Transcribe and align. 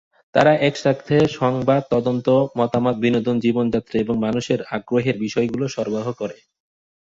তারা 0.35 0.53
একসাথে 0.61 1.15
সংবাদ, 1.39 1.81
তদন্ত, 1.91 2.27
মতামত, 2.57 2.95
বিনোদন, 2.97 3.35
জীবনযাত্রা 3.39 3.97
এবং 3.99 4.15
মানুষের 4.17 4.59
আগ্রহের 4.71 5.15
বিষয়গুলি 5.19 5.65
সরবরাহ 5.69 6.07
করে। 6.13 6.37